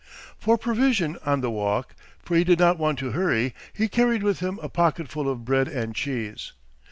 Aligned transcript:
For 0.39 0.57
provision 0.57 1.19
on 1.27 1.41
the 1.41 1.51
walk, 1.51 1.93
for 2.23 2.35
he 2.35 2.43
did 2.43 2.57
not 2.57 2.79
want 2.79 2.97
to 2.97 3.11
hurry, 3.11 3.53
he 3.71 3.87
carried 3.87 4.23
with 4.23 4.39
him 4.39 4.57
a 4.63 4.67
pocketful 4.67 5.29
of 5.29 5.45
bread 5.45 5.67
and 5.67 5.93
cheese. 5.93 6.53